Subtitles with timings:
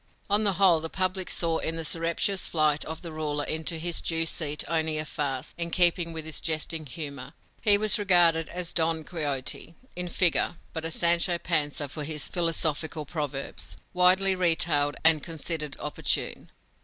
[0.31, 4.01] On the whole the public saw in the surreptitious flight of the ruler into his
[4.01, 8.71] due seat only a farce, in keeping with his jesting humor he was regarded as
[8.71, 14.95] a Don Quixote in figure, but a Sancho Panza, for his philosophic proverbs, widely retailed
[15.05, 16.49] and considered opportune.